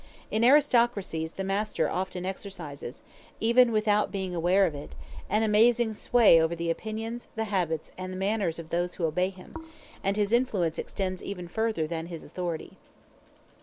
[0.31, 3.03] In aristocracies the master often exercises,
[3.39, 4.95] even without being aware of it,
[5.29, 9.29] an amazing sway over the opinions, the habits, and the manners of those who obey
[9.29, 9.53] him,
[10.03, 12.77] and his influence extends even further than his authority.